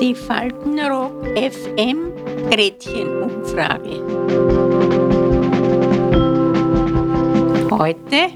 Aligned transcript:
Die 0.00 0.14
Faltenrock 0.14 1.26
FM 1.36 2.12
Gretchenumfrage. 2.50 4.00
Heute 7.70 8.32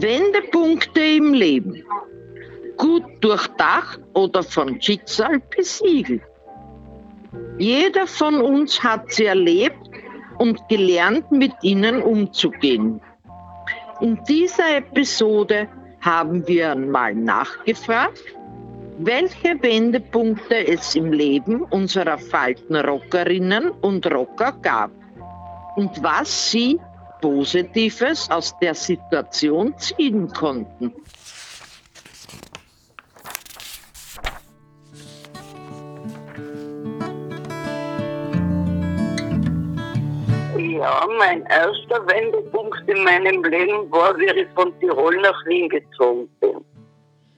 Wendepunkte 0.00 1.00
im 1.00 1.34
Leben. 1.34 1.84
Gut 2.78 3.04
durchdacht 3.20 4.00
oder 4.14 4.42
von 4.42 4.80
Schicksal 4.80 5.42
besiegelt. 5.54 6.22
Jeder 7.58 8.06
von 8.06 8.40
uns 8.40 8.82
hat 8.82 9.12
sie 9.12 9.26
erlebt 9.26 9.90
und 10.38 10.68
gelernt, 10.68 11.30
mit 11.32 11.52
ihnen 11.62 12.02
umzugehen. 12.02 13.00
In 14.00 14.18
dieser 14.28 14.76
Episode 14.76 15.68
haben 16.00 16.46
wir 16.46 16.72
einmal 16.72 17.14
nachgefragt, 17.14 18.22
welche 18.98 19.60
Wendepunkte 19.62 20.66
es 20.66 20.94
im 20.94 21.12
Leben 21.12 21.62
unserer 21.62 22.18
Faltenrockerinnen 22.18 23.70
und 23.70 24.06
Rocker 24.06 24.52
gab 24.62 24.90
und 25.76 26.02
was 26.02 26.50
sie 26.50 26.78
Positives 27.20 28.30
aus 28.30 28.58
der 28.60 28.74
Situation 28.74 29.74
ziehen 29.78 30.28
konnten. 30.28 30.92
Ja, 40.78 41.06
mein 41.16 41.42
erster 41.46 42.06
Wendepunkt 42.06 42.86
in 42.86 43.02
meinem 43.02 43.42
Leben 43.44 43.90
war, 43.90 44.14
wie 44.18 44.26
ich 44.26 44.46
von 44.54 44.78
Tirol 44.78 45.16
nach 45.22 45.46
Wien 45.46 45.70
gezogen 45.70 46.28
bin. 46.40 46.62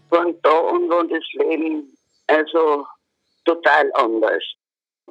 Von 0.09 0.37
da 0.43 0.51
an 0.51 0.89
war 0.89 1.05
das 1.05 1.23
Leben 1.35 1.89
also 2.27 2.85
total 3.45 3.93
anders. 3.95 4.43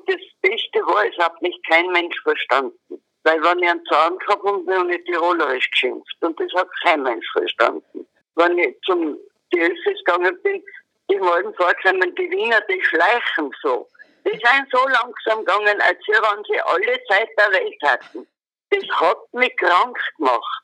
Das 0.08 0.18
Beste 0.42 0.80
war, 0.80 1.06
es 1.06 1.18
hat 1.24 1.42
mich 1.42 1.58
kein 1.70 1.88
Mensch 1.92 2.20
verstanden. 2.22 3.02
Weil 3.24 3.42
wenn 3.44 3.60
ich 3.60 3.70
einen 3.70 3.86
Zahn 3.86 4.18
gehabt 4.18 4.44
habe, 4.44 4.78
habe 4.78 4.94
ich 4.94 5.06
Tirolerisch 5.06 5.70
geschimpft. 5.72 6.18
Und 6.20 6.38
das 6.38 6.52
hat 6.54 6.68
kein 6.84 7.04
Mensch 7.04 7.28
verstanden. 7.32 8.06
Wenn 8.36 8.58
ich 8.58 8.76
zum 8.86 9.18
Delfis 9.54 10.04
gegangen 10.06 10.38
bin, 10.44 10.62
die 11.10 11.20
wollten 11.22 11.54
vorkommen, 11.54 12.14
die 12.16 12.30
Wiener, 12.30 12.60
die 12.70 12.82
schleichen 12.82 13.52
so. 13.62 13.88
Die 14.28 14.38
sind 14.38 14.68
so 14.72 14.86
langsam 14.90 15.46
gegangen, 15.46 15.80
als 15.82 16.00
wenn 16.06 16.44
sie 16.44 16.60
alle 16.60 17.02
Zeit 17.06 17.30
der 17.38 17.52
Welt 17.54 17.82
hatten. 17.82 18.28
Das 18.70 18.84
hat 19.00 19.34
mich 19.34 19.56
krank 19.56 19.98
gemacht. 20.18 20.64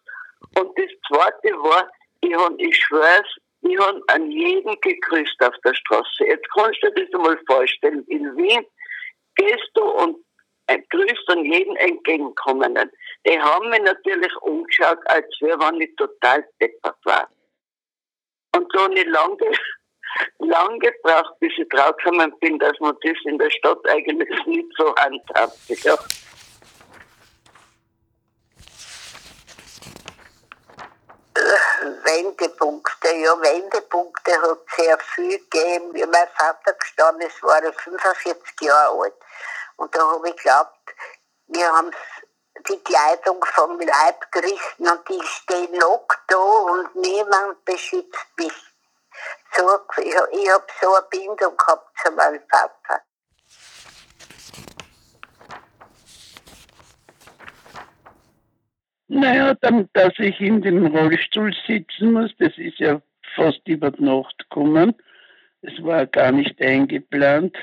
Und 0.57 0.77
das 0.77 0.89
Zweite 1.07 1.53
war, 1.59 1.89
ich, 2.19 2.35
hab, 2.35 2.59
ich 2.59 2.75
schwör's, 2.75 3.37
ich 3.61 3.79
habe 3.79 4.01
an 4.07 4.29
jeden 4.29 4.79
gegrüßt 4.81 5.41
auf 5.41 5.55
der 5.63 5.73
Straße. 5.73 6.25
Jetzt 6.25 6.45
kannst 6.53 6.83
du 6.83 6.91
dir 6.91 7.05
das 7.05 7.13
einmal 7.13 7.39
vorstellen. 7.47 8.03
In 8.07 8.35
Wien 8.35 8.65
gehst 9.35 9.69
du 9.75 9.83
und 9.83 10.17
grüßt 10.67 11.29
an 11.29 11.45
jeden 11.45 11.77
entgegenkommenden. 11.77 12.91
Die 13.25 13.39
haben 13.39 13.69
mich 13.69 13.81
natürlich 13.81 14.35
umgeschaut, 14.41 14.99
als 15.05 15.25
wäre, 15.39 15.59
wenn 15.59 15.79
ich 15.79 15.95
total 15.95 16.45
deppert 16.59 16.97
war. 17.05 17.29
Und 18.55 18.69
so 18.73 18.89
ich 18.91 19.05
lange, 19.05 19.57
lang 20.39 20.79
gebraucht, 20.79 21.39
bis 21.39 21.51
ich 21.57 21.67
draufgekommen 21.69 22.37
bin, 22.39 22.59
dass 22.59 22.79
man 22.79 22.95
das 23.01 23.17
in 23.25 23.37
der 23.37 23.49
Stadt 23.49 23.87
eigentlich 23.87 24.45
nicht 24.45 24.67
so 24.77 24.95
handhabt. 24.95 25.57
Ja. 25.67 25.97
Wendepunkte, 32.03 33.13
ja, 33.15 33.41
Wendepunkte 33.41 34.41
hat 34.41 34.59
sehr 34.77 34.97
viel 34.99 35.39
gegeben. 35.39 35.93
Wie 35.93 36.05
mein 36.05 36.27
Vater 36.37 36.73
gestorben 36.73 37.21
ist, 37.21 37.41
war 37.43 37.61
er 37.63 37.73
45 37.73 38.61
Jahre 38.61 39.03
alt. 39.03 39.13
Und 39.77 39.95
da 39.95 39.99
habe 39.99 40.29
ich 40.29 40.35
geglaubt, 40.35 40.95
wir 41.47 41.65
haben 41.71 41.91
die 42.69 42.79
Kleidung 42.83 43.43
vom 43.45 43.79
Leib 43.79 44.31
gerissen 44.31 44.87
und 44.87 45.09
ich 45.09 45.27
stehe 45.29 45.77
noch 45.77 46.07
da 46.27 46.37
und 46.37 46.95
niemand 46.95 47.65
beschützt 47.65 48.27
mich. 48.37 48.72
Ich, 50.03 50.09
ich 50.09 50.49
habe 50.51 50.65
so 50.81 50.93
eine 50.93 51.05
Bindung 51.09 51.55
gehabt 51.57 51.97
zu 52.03 52.11
meinem 52.11 52.41
Vater. 52.49 53.01
Naja, 59.07 59.53
dann, 59.61 59.89
dass 59.93 60.13
ich 60.17 60.39
in 60.41 60.61
dem 60.61 60.87
Rollstuhl 60.87 61.53
sitzen 61.67 62.13
muss, 62.13 62.31
das 62.39 62.57
ist 62.57 62.79
ja 62.79 63.01
fast 63.35 63.61
über 63.67 63.91
die 63.91 64.03
Nacht 64.03 64.37
gekommen. 64.39 64.95
Es 65.61 65.81
war 65.81 66.05
gar 66.07 66.31
nicht 66.31 66.61
eingeplant. 66.61 67.55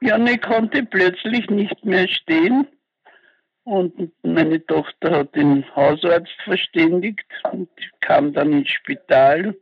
Janne 0.00 0.38
konnte 0.38 0.84
plötzlich 0.84 1.48
nicht 1.50 1.84
mehr 1.84 2.06
stehen 2.06 2.68
und 3.64 4.12
meine 4.22 4.64
Tochter 4.64 5.10
hat 5.10 5.34
den 5.34 5.64
Hausarzt 5.74 6.40
verständigt 6.44 7.26
und 7.50 7.68
kam 8.00 8.32
dann 8.32 8.52
ins 8.52 8.70
Spital. 8.70 9.56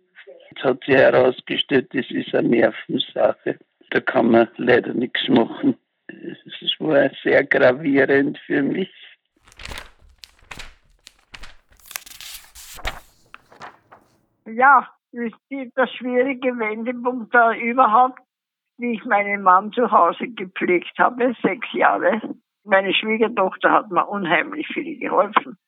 Jetzt 0.54 0.64
hat 0.64 0.84
sich 0.84 0.94
herausgestellt, 0.94 1.92
das 1.94 2.08
ist 2.10 2.32
eine 2.32 2.48
Nervensache. 2.48 3.58
Da 3.90 4.00
kann 4.00 4.30
man 4.30 4.48
leider 4.56 4.94
nichts 4.94 5.26
machen. 5.28 5.76
Es 6.06 6.78
war 6.78 7.10
sehr 7.24 7.44
gravierend 7.44 8.38
für 8.46 8.62
mich. 8.62 8.92
Ja, 14.46 14.88
der 15.12 15.86
schwierige 15.88 16.56
Wendepunkt 16.56 17.34
da 17.34 17.52
überhaupt, 17.54 18.20
wie 18.78 18.92
ich 18.92 19.04
meinen 19.04 19.42
Mann 19.42 19.72
zu 19.72 19.90
Hause 19.90 20.28
gepflegt 20.28 20.96
habe, 20.98 21.34
sechs 21.42 21.66
Jahre. 21.72 22.20
Meine 22.62 22.94
Schwiegertochter 22.94 23.72
hat 23.72 23.90
mir 23.90 24.06
unheimlich 24.06 24.68
viel 24.68 24.98
geholfen. 25.00 25.58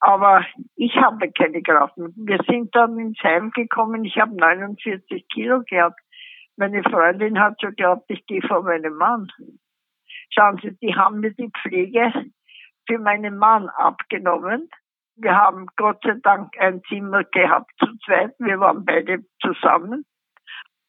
Aber 0.00 0.44
ich 0.76 0.94
habe 0.96 1.30
keine 1.32 1.62
Kraft 1.62 1.96
mehr. 1.96 2.10
Wir 2.14 2.38
sind 2.46 2.74
dann 2.74 2.98
ins 2.98 3.18
Heim 3.22 3.50
gekommen. 3.50 4.04
Ich 4.04 4.18
habe 4.18 4.34
49 4.36 5.26
Kilo 5.28 5.62
gehabt. 5.68 6.00
Meine 6.56 6.82
Freundin 6.82 7.38
hat 7.38 7.58
so 7.60 7.68
geglaubt, 7.68 8.04
ich 8.08 8.26
gehe 8.26 8.42
vor 8.42 8.62
meinem 8.62 8.94
Mann. 8.94 9.28
Schauen 10.30 10.58
Sie, 10.62 10.76
die 10.82 10.94
haben 10.94 11.20
mir 11.20 11.32
die 11.32 11.50
Pflege 11.62 12.12
für 12.86 12.98
meinen 12.98 13.38
Mann 13.38 13.68
abgenommen. 13.68 14.68
Wir 15.16 15.36
haben 15.36 15.66
Gott 15.76 15.98
sei 16.02 16.14
Dank 16.22 16.56
ein 16.58 16.82
Zimmer 16.88 17.24
gehabt 17.24 17.70
zu 17.78 17.86
zweit. 18.04 18.34
Wir 18.38 18.60
waren 18.60 18.84
beide 18.84 19.24
zusammen. 19.40 20.04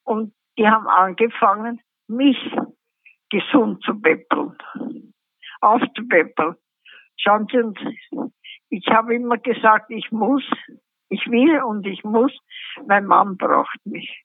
Und 0.03 0.33
die 0.57 0.67
haben 0.67 0.87
angefangen, 0.87 1.81
mich 2.07 2.37
gesund 3.29 3.83
zu 3.83 3.99
beppeln, 3.99 4.57
aufzubeppeln. 5.61 6.55
Schauen 7.17 7.47
Sie, 7.51 8.19
ich 8.69 8.87
habe 8.87 9.15
immer 9.15 9.37
gesagt, 9.37 9.89
ich 9.89 10.11
muss, 10.11 10.43
ich 11.09 11.25
will 11.27 11.61
und 11.63 11.85
ich 11.87 12.03
muss, 12.03 12.31
mein 12.85 13.05
Mann 13.05 13.37
braucht 13.37 13.79
mich. 13.85 14.23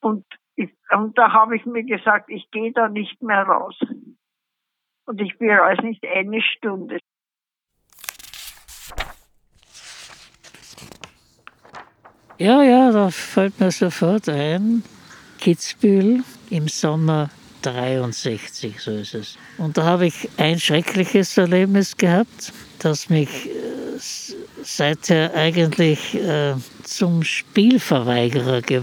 Und, 0.00 0.24
ich, 0.54 0.70
und 0.90 1.16
da 1.16 1.32
habe 1.32 1.56
ich 1.56 1.64
mir 1.64 1.84
gesagt, 1.84 2.28
ich 2.28 2.50
gehe 2.50 2.72
da 2.72 2.88
nicht 2.88 3.22
mehr 3.22 3.42
raus. 3.44 3.78
Und 5.06 5.20
ich 5.20 5.38
bereue 5.38 5.76
es 5.76 5.82
nicht 5.82 6.04
eine 6.06 6.42
Stunde. 6.42 6.98
Ja, 12.38 12.62
ja, 12.62 12.90
da 12.90 13.10
fällt 13.10 13.60
mir 13.60 13.70
sofort 13.70 14.28
ein, 14.28 14.82
Kitzbühel 15.38 16.24
im 16.50 16.68
Sommer 16.68 17.30
63, 17.62 18.80
so 18.80 18.90
ist 18.92 19.14
es. 19.14 19.36
Und 19.58 19.76
da 19.76 19.84
habe 19.84 20.06
ich 20.06 20.28
ein 20.36 20.58
schreckliches 20.58 21.36
Erlebnis 21.38 21.96
gehabt, 21.96 22.52
das 22.78 23.08
mich 23.08 23.46
äh, 23.46 23.50
seither 24.62 25.34
eigentlich 25.34 26.14
äh, 26.14 26.54
zum 26.82 27.22
Spielverweigerer 27.22 28.62
ge 28.62 28.82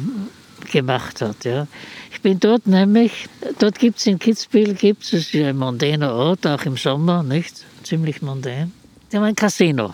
gemacht 0.71 1.21
hat. 1.21 1.45
Ja. 1.45 1.67
Ich 2.11 2.21
bin 2.21 2.39
dort 2.39 2.67
nämlich, 2.67 3.27
dort 3.59 3.79
gibt 3.79 3.97
es 3.97 4.05
in 4.05 4.19
Kitzbühel, 4.19 4.73
gibt 4.73 5.11
es 5.13 5.33
ein 5.33 5.57
mondäner 5.57 6.13
Ort, 6.13 6.45
auch 6.45 6.63
im 6.63 6.77
Sommer, 6.77 7.23
nicht? 7.23 7.65
Ziemlich 7.83 8.21
mondän. 8.21 8.73
Die 9.11 9.17
haben 9.17 9.23
ein 9.23 9.35
Casino, 9.35 9.93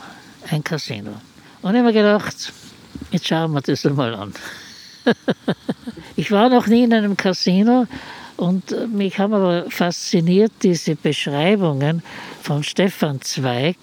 ein 0.50 0.64
Casino. 0.64 1.12
Und 1.62 1.76
ich 1.76 1.80
habe 1.80 1.84
mir 1.84 1.94
gedacht, 1.94 2.52
jetzt 3.12 3.28
schauen 3.28 3.54
wir 3.54 3.62
das 3.62 3.86
einmal 3.86 4.14
an. 4.16 4.34
ich 6.16 6.32
war 6.32 6.50
noch 6.50 6.68
nie 6.68 6.84
in 6.84 6.94
einem 6.94 7.16
Casino 7.16 7.88
und 8.38 8.94
mich 8.94 9.20
haben 9.20 9.34
aber 9.34 9.70
fasziniert 9.70 10.52
diese 10.64 10.96
Beschreibungen 10.96 12.04
von 12.42 12.64
Stefan 12.64 13.22
Zweig 13.22 13.78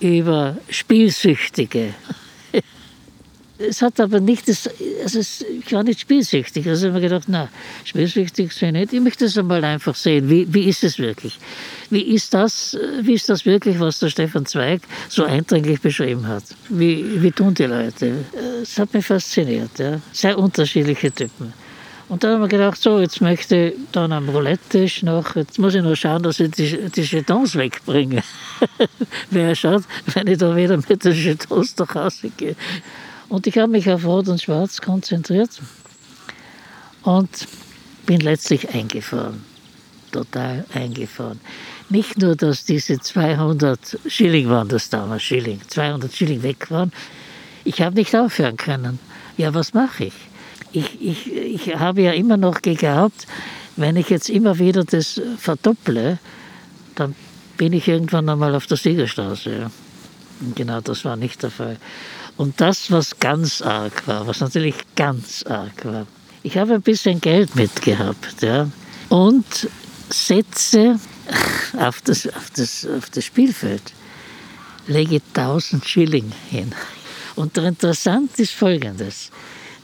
über 0.00 0.56
Spielsüchtige. 0.68 1.94
es 3.58 3.82
hat 3.82 4.00
aber 4.00 4.20
nicht 4.20 4.48
das, 4.48 4.68
also 5.02 5.20
ich 5.20 5.72
war 5.72 5.82
nicht 5.82 6.00
spielsüchtig. 6.00 6.66
Also 6.66 6.88
habe 6.88 6.98
ich 6.98 7.02
mir 7.02 7.08
gedacht, 7.08 7.28
na, 7.28 7.48
spielsüchtig 7.84 8.52
sei 8.52 8.70
nicht. 8.70 8.92
Ich 8.92 9.00
möchte 9.00 9.26
es 9.26 9.38
einmal 9.38 9.64
einfach 9.64 9.94
sehen. 9.94 10.28
Wie, 10.28 10.52
wie 10.52 10.64
ist 10.64 10.82
es 10.82 10.98
wirklich? 10.98 11.38
Wie 11.90 12.02
ist 12.02 12.34
das, 12.34 12.76
wie 13.02 13.14
ist 13.14 13.28
das 13.28 13.44
wirklich, 13.44 13.78
was 13.80 13.98
der 13.98 14.08
Stefan 14.08 14.46
Zweig 14.46 14.82
so 15.08 15.24
eindringlich 15.24 15.80
beschrieben 15.80 16.26
hat? 16.26 16.44
Wie, 16.68 17.22
wie 17.22 17.30
tun 17.30 17.54
die 17.54 17.64
Leute? 17.64 18.24
Es 18.62 18.78
hat 18.78 18.92
mich 18.92 19.06
fasziniert, 19.06 19.78
ja. 19.78 20.00
Sehr 20.12 20.38
unterschiedliche 20.38 21.12
Typen. 21.12 21.52
Und 22.08 22.22
dann 22.22 22.34
haben 22.34 22.40
wir 22.42 22.48
gedacht, 22.48 22.80
so, 22.80 23.00
jetzt 23.00 23.20
möchte 23.20 23.56
ich 23.56 23.74
dann 23.92 24.12
am 24.12 24.28
Roulette-Tisch 24.28 25.02
noch, 25.02 25.36
jetzt 25.36 25.58
muss 25.58 25.74
ich 25.74 25.82
noch 25.82 25.96
schauen, 25.96 26.22
dass 26.22 26.38
ich 26.38 26.50
die, 26.50 26.90
die 26.90 27.00
Jetons 27.00 27.56
wegbringe. 27.56 28.22
Wer 29.30 29.54
schaut, 29.54 29.84
wenn 30.12 30.26
ich 30.26 30.38
da 30.38 30.54
wieder 30.54 30.76
mit 30.76 31.04
den 31.04 31.12
Jetons 31.12 31.76
nach 31.78 31.94
Hause 31.94 32.30
gehe. 32.36 32.56
Und 33.28 33.46
ich 33.46 33.56
habe 33.56 33.72
mich 33.72 33.90
auf 33.90 34.04
Rot 34.04 34.28
und 34.28 34.42
Schwarz 34.42 34.80
konzentriert 34.80 35.50
und 37.02 37.48
bin 38.04 38.20
letztlich 38.20 38.68
eingefahren. 38.74 39.42
Total 40.12 40.64
eingefahren. 40.74 41.40
Nicht 41.88 42.18
nur, 42.18 42.36
dass 42.36 42.64
diese 42.64 43.00
200 43.00 43.98
Schilling 44.06 44.48
waren 44.48 44.68
das 44.68 44.90
damals, 44.90 45.22
Schilling, 45.22 45.60
200 45.66 46.12
Schilling 46.12 46.42
weg 46.42 46.70
waren. 46.70 46.92
Ich 47.64 47.80
habe 47.80 47.96
nicht 47.96 48.14
aufhören 48.14 48.56
können. 48.56 48.98
Ja, 49.36 49.54
was 49.54 49.74
mache 49.74 50.04
ich? 50.04 50.14
Ich, 50.74 51.00
ich? 51.00 51.32
ich 51.32 51.76
habe 51.76 52.02
ja 52.02 52.12
immer 52.12 52.36
noch 52.36 52.60
geglaubt, 52.60 53.26
wenn 53.76 53.96
ich 53.96 54.10
jetzt 54.10 54.28
immer 54.28 54.58
wieder 54.58 54.84
das 54.84 55.20
verdopple, 55.38 56.18
dann 56.96 57.14
bin 57.56 57.72
ich 57.72 57.88
irgendwann 57.88 58.28
einmal 58.28 58.54
auf 58.54 58.66
der 58.66 58.76
Siegerstraße. 58.76 59.70
Und 60.40 60.56
genau 60.56 60.80
das 60.80 61.04
war 61.04 61.16
nicht 61.16 61.42
der 61.42 61.50
Fall. 61.50 61.76
Und 62.36 62.60
das, 62.60 62.90
was 62.90 63.18
ganz 63.20 63.62
arg 63.62 64.06
war, 64.06 64.26
was 64.26 64.40
natürlich 64.40 64.74
ganz 64.96 65.44
arg 65.44 65.84
war, 65.84 66.06
ich 66.42 66.58
habe 66.58 66.74
ein 66.74 66.82
bisschen 66.82 67.20
Geld 67.20 67.54
mitgehabt 67.54 68.42
ja, 68.42 68.68
und 69.08 69.68
setze 70.10 70.98
auf 71.78 72.00
das, 72.02 72.26
auf, 72.26 72.50
das, 72.54 72.86
auf 72.86 73.10
das 73.10 73.24
Spielfeld, 73.24 73.92
lege 74.86 75.22
1000 75.34 75.84
Schilling 75.86 76.32
hin. 76.50 76.72
Und 77.36 77.56
interessant 77.56 78.38
ist 78.38 78.52
Folgendes. 78.52 79.30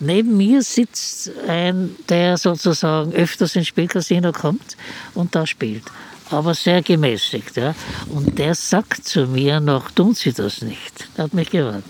Neben 0.00 0.36
mir 0.36 0.62
sitzt 0.62 1.30
ein, 1.46 1.94
der 2.08 2.38
sozusagen 2.38 3.12
öfters 3.12 3.54
ins 3.54 3.68
Spielcasino 3.68 4.32
kommt 4.32 4.76
und 5.14 5.34
da 5.34 5.46
spielt. 5.46 5.84
Aber 6.30 6.54
sehr 6.54 6.80
gemäßigt. 6.80 7.56
Ja. 7.56 7.74
Und 8.08 8.38
der 8.38 8.54
sagt 8.54 9.06
zu 9.06 9.26
mir 9.26 9.60
noch, 9.60 9.90
tun 9.90 10.14
Sie 10.14 10.32
das 10.32 10.62
nicht. 10.62 11.08
Er 11.16 11.24
hat 11.24 11.34
mich 11.34 11.50
gewarnt. 11.50 11.84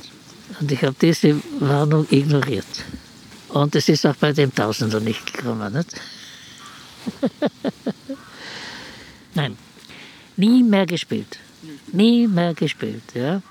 Und 0.61 0.73
ich 0.73 0.83
habe 0.83 0.97
diese 1.01 1.41
Warnung 1.61 2.07
ignoriert. 2.11 2.67
Und 3.51 3.77
es 3.77 3.89
ist 3.89 4.05
auch 4.07 4.17
bei 4.17 4.33
dem 4.33 4.53
Tausender 4.55 5.01
nicht 5.01 5.33
gekommen. 5.33 5.73
Nicht? 5.73 6.01
Nein, 9.35 9.57
nie 10.37 10.63
mehr 10.63 10.87
gespielt. 10.87 11.39
Nie 11.93 12.27
mehr 12.27 12.55
gespielt. 12.55 13.03
Ja. 13.15 13.43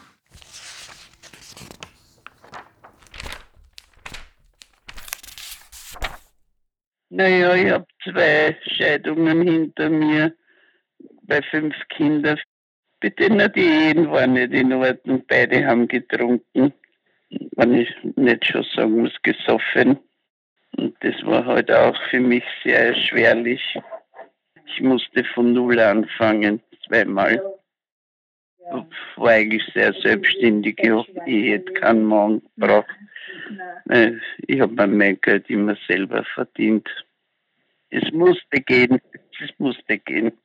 Naja, 7.19 7.54
ich 7.54 7.69
habe 7.69 7.86
zwei 8.01 8.57
Scheidungen 8.66 9.42
hinter 9.42 9.89
mir 9.89 10.33
bei 11.24 11.42
fünf 11.42 11.75
Kindern. 11.89 12.39
Bei 13.01 13.10
denen 13.10 13.51
die 13.54 13.89
Ehen 13.89 14.10
waren 14.10 14.33
nicht 14.33 14.54
in 14.54 14.74
Ordnung. 14.74 15.24
Beide 15.27 15.66
haben 15.66 15.88
getrunken 15.88 16.74
wenn 17.30 17.74
ich 17.74 17.89
nicht 18.16 18.45
schon 18.45 18.66
sagen 18.75 19.01
muss, 19.01 19.13
gesoffen. 19.24 20.00
Und 20.77 20.95
das 21.01 21.16
war 21.24 21.45
halt 21.45 21.71
auch 21.71 22.00
für 22.10 22.19
mich 22.19 22.44
sehr 22.63 22.88
erschwerlich. 22.95 23.62
Ich 24.66 24.81
musste 24.81 25.24
von 25.24 25.54
Null 25.54 25.80
anfangen, 25.80 26.62
zweimal. 26.88 27.42
War 29.16 29.30
eigentlich 29.30 29.63
sehr 29.74 29.94
selbstständig. 29.94 30.80
Ich 31.25 31.51
hätte 31.51 31.74
keinen 31.74 32.06
Mann 32.06 32.42
gebraucht. 32.56 32.88
Ich 34.48 34.62
habe 34.62 34.88
mein 34.88 35.19
Geld 35.21 35.50
immer 35.50 35.75
selber 35.88 36.24
verdient. 36.36 36.88
Es 37.89 38.12
musste 38.13 38.62
gehen. 38.62 39.01
Es 39.41 39.51
musste 39.57 39.97
gehen. 39.97 40.39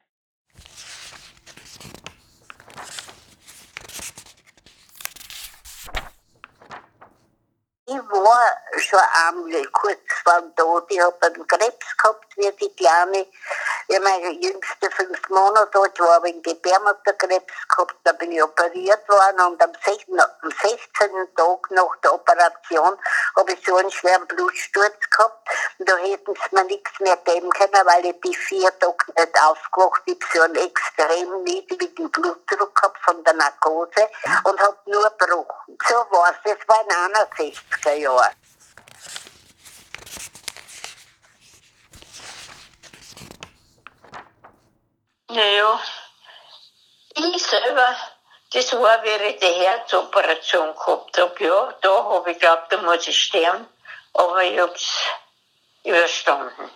Ich 7.86 7.94
war 8.24 8.56
schon 8.78 9.00
einmal 9.28 9.66
kurz 9.66 10.00
vor 10.24 10.40
dem 10.40 10.54
Tod. 10.56 10.86
Ich 10.88 11.00
habe 11.00 11.16
einen 11.26 11.46
Krebs 11.46 11.96
gehabt, 11.96 12.36
wie 12.36 12.50
die 12.52 12.74
Kleine. 12.74 13.26
Ja, 13.88 14.00
meine 14.00 14.32
jüngste 14.40 14.90
fünf 14.90 15.28
Monate 15.28 15.78
alt 15.78 16.00
war, 16.00 16.14
habe 16.14 16.28
ich 16.28 16.34
einen 16.34 16.42
Gebärmutterkrebs 16.42 17.68
gehabt. 17.68 17.96
Da 18.04 18.12
bin 18.12 18.32
ich 18.32 18.42
operiert 18.42 19.06
worden 19.08 19.52
und 19.52 19.62
am 19.62 19.72
16. 19.84 20.18
Am 20.18 20.50
16. 20.50 21.34
Tag 21.36 21.70
nach 21.70 21.96
der 22.02 22.14
Operation 22.14 22.98
habe 23.36 23.52
ich 23.52 23.64
so 23.64 23.76
einen 23.76 23.90
schweren 23.90 24.26
Blutsturz 24.26 25.10
gehabt. 25.10 25.48
Und 25.78 25.88
da 25.88 25.96
hätten 25.98 26.34
sie 26.34 26.54
mir 26.54 26.64
nichts 26.64 26.98
mehr 27.00 27.16
geben 27.18 27.50
können, 27.50 27.86
weil 27.86 28.06
ich 28.06 28.20
die 28.24 28.34
vier 28.34 28.70
Tage 28.78 29.04
nicht 29.18 29.42
aufgewacht 29.42 30.02
Ich 30.06 30.14
habe 30.14 30.32
so 30.32 30.40
einen 30.40 30.56
extrem 30.56 31.42
niedrigen 31.42 32.10
Blutdruck 32.10 32.74
gehabt 32.74 32.98
von 33.04 33.22
der 33.24 33.34
Narkose 33.34 34.08
und 34.44 34.58
habe 34.60 34.78
nur 34.86 35.10
Bruch. 35.10 35.63
So 35.88 35.94
war 35.94 36.30
es. 36.30 36.36
Das 36.44 36.68
war 36.68 36.80
in 36.82 37.14
61er 37.14 37.94
Jahren. 37.94 38.34
Naja, 45.28 45.80
ich 47.16 47.42
selber, 47.42 47.96
das 48.52 48.72
war, 48.72 49.02
wie 49.02 49.08
ich 49.08 49.40
die 49.40 49.46
Herzoperation 49.46 50.74
gehabt 50.74 51.18
habe. 51.18 51.44
Ja, 51.44 51.74
da 51.80 52.04
habe 52.04 52.30
ich 52.30 52.38
geglaubt, 52.38 52.72
da 52.72 52.76
muss 52.78 53.08
ich 53.08 53.20
sterben, 53.20 53.66
aber 54.12 54.44
ich 54.44 54.58
habe 54.58 54.72
es 54.72 54.90
überstanden. 55.82 56.70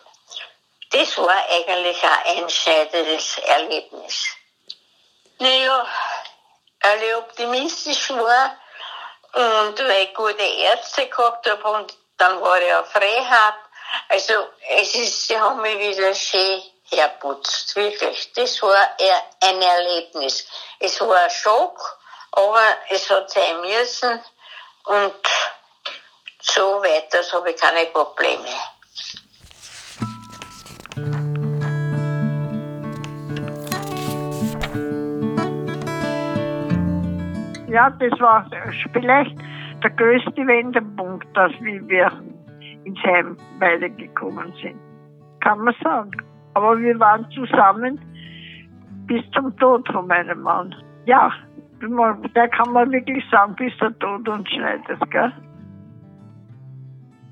Das 0.91 1.17
war 1.19 1.45
eigentlich 1.51 2.03
ein 2.03 2.39
einschneidendes 2.39 3.39
Erlebnis. 3.39 4.27
Naja, 5.39 5.87
weil 6.81 7.03
ich 7.03 7.15
optimistisch 7.15 8.11
war 8.11 8.57
und 9.33 9.79
weil 9.79 10.05
ich 10.05 10.15
gute 10.15 10.43
Ärzte 10.43 11.07
gehabt 11.09 11.49
habe 11.49 11.69
und 11.71 11.95
dann 12.17 12.41
war 12.41 12.61
ich 12.61 12.75
auf 12.75 12.95
Rehab. 12.97 13.55
Also 14.09 14.35
es 14.69 14.95
ist, 14.95 15.29
sie 15.29 15.39
haben 15.39 15.61
mich 15.61 15.79
wieder 15.79 16.15
schön 16.15 16.63
herputzt, 16.91 17.77
wirklich. 17.77 18.33
Das 18.33 18.61
war 18.63 18.97
ein 19.41 19.63
Erlebnis. 19.63 20.47
Es 20.79 21.01
war 21.01 21.17
ein 21.17 21.31
Schock, 21.31 21.99
aber 22.33 22.63
es 22.89 23.09
hat 23.11 23.31
sein 23.31 23.61
müssen 23.61 24.23
und 24.85 25.15
so 26.41 26.83
weiter, 26.83 27.23
so 27.23 27.39
habe 27.39 27.51
ich 27.51 27.61
keine 27.61 27.87
Probleme. 27.87 28.49
Ja, 37.69 37.91
das 37.91 38.19
war 38.21 38.47
vielleicht 38.93 39.37
der 39.83 39.91
größte 39.91 40.47
Wendepunkt, 40.47 41.27
dass 41.35 41.53
wir 41.61 42.13
ins 42.85 42.99
Heim 43.05 43.37
weitergekommen 43.59 44.53
sind. 44.63 44.77
Kann 45.41 45.61
man 45.61 45.75
sagen. 45.83 46.11
Aber 46.55 46.79
wir 46.79 46.99
waren 46.99 47.27
zusammen 47.31 48.01
bis 49.07 49.23
zum 49.35 49.57
Tod 49.59 49.87
von 49.89 50.07
meinem 50.07 50.41
Mann. 50.43 50.75
Ja, 51.07 51.31
da 52.35 52.49
kann 52.49 52.73
man 52.73 52.91
wirklich 52.91 53.25
sagen, 53.31 53.55
bis 53.57 53.73
der 53.79 53.97
Tod 53.99 54.29
uns 54.29 54.49
schneidet, 54.49 54.99
gell? 55.11 55.33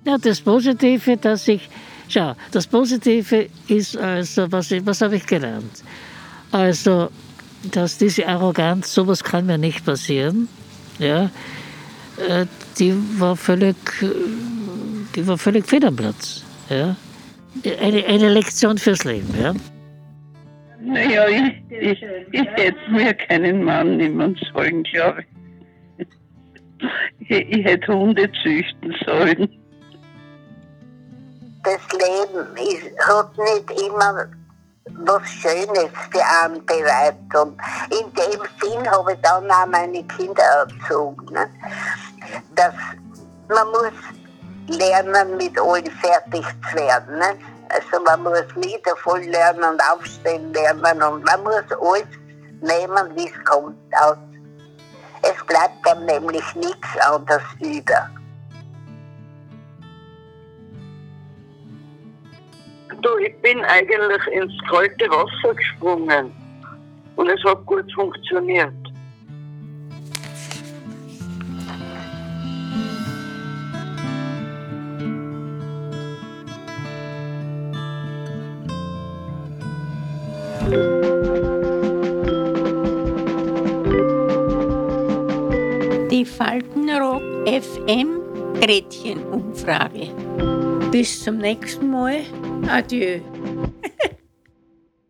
Ja, 0.05 0.19
das 0.19 0.41
Positive, 0.41 1.17
dass 1.17 1.49
ich, 1.49 1.69
schau, 2.09 2.35
das 2.53 2.67
Positive 2.67 3.49
ist 3.69 3.97
also, 3.97 4.53
was, 4.53 4.71
was 4.87 5.03
habe 5.03 5.17
ich 5.17 5.27
gelernt? 5.27 5.83
Also, 6.53 7.09
dass 7.71 7.99
diese 7.99 8.27
Arroganz, 8.27 8.93
sowas 8.93 9.25
kann 9.25 9.47
mir 9.47 9.59
nicht 9.59 9.85
passieren, 9.85 10.49
ja, 10.99 11.31
äh, 12.29 12.47
die 12.79 12.95
war 13.19 13.37
völlig, 13.37 13.77
die 15.15 15.27
war 15.27 15.39
völlig 15.39 15.67
fehl 15.67 15.85
am 15.85 15.97
Platz, 15.97 16.43
ja 16.69 16.97
eine, 17.65 18.05
eine 18.05 18.29
Lektion 18.29 18.79
fürs 18.79 19.05
Leben, 19.05 19.35
ja? 19.41 19.55
Naja, 20.81 21.27
ich, 21.29 21.63
ich, 21.71 22.03
ich 22.33 22.49
hätte 22.55 22.91
mir 22.91 23.15
keinen 23.15 23.65
Mann 23.65 23.97
nehmen 23.97 24.39
sollen, 24.53 24.83
glaube 24.85 25.25
ich. 25.99 26.07
ich. 27.29 27.49
Ich 27.59 27.65
hätte 27.65 27.93
Hunde 27.93 28.31
züchten 28.43 28.95
sollen. 29.05 29.49
Das 31.65 31.81
Leben 31.93 32.57
ist, 32.57 33.09
hat 33.09 33.31
nicht 33.37 33.83
immer 33.83 34.29
was 34.95 35.29
Schönes 35.29 35.91
für 36.11 36.25
einen 36.43 36.65
bereit. 36.65 37.17
Und 37.35 37.59
in 37.91 38.13
dem 38.15 38.41
Sinn 38.61 38.91
habe 38.91 39.13
ich 39.13 39.21
dann 39.21 39.51
auch 39.51 39.67
meine 39.67 40.05
Kinder 40.05 40.43
erzogen. 40.43 41.27
Ne? 41.33 41.49
Dass 42.55 42.75
man 43.49 43.69
muss 43.69 43.93
lernen, 44.69 45.37
mit 45.37 45.59
allem 45.61 45.87
fertig 45.87 46.45
zu 46.71 46.77
werden. 46.77 47.19
Ne? 47.19 47.39
Also 47.69 48.03
man 48.05 48.23
muss 48.23 48.45
Lieder 48.55 48.97
voll 48.97 49.23
lernen 49.23 49.65
und 49.65 49.83
aufstehen 49.91 50.53
lernen 50.53 51.03
und 51.03 51.25
man 51.25 51.43
muss 51.43 51.65
alles 51.81 52.07
nehmen, 52.61 53.17
wie 53.17 53.29
es 53.29 53.45
kommt. 53.45 53.77
Aus. 54.01 54.17
Es 55.23 55.45
bleibt 55.47 55.85
dann 55.85 56.05
nämlich 56.05 56.55
nichts 56.55 56.89
anderes 57.01 57.43
über. 57.61 58.09
Du, 63.07 63.19
ich 63.19 63.37
bin 63.37 63.65
eigentlich 63.67 64.27
ins 64.33 64.53
kalte 64.69 65.09
Wasser 65.09 65.55
gesprungen 65.55 66.33
und 67.15 67.29
es 67.29 67.41
hat 67.45 67.65
gut 67.65 67.85
funktioniert. 67.95 68.73
Die 86.11 86.25
Faltenrock 86.25 87.23
FM 87.47 88.21
Gretchenumfrage. 88.61 90.09
Bis 90.91 91.23
zum 91.23 91.39
nächsten 91.39 91.91
Mal. 91.91 92.23
Adieu. 92.69 93.36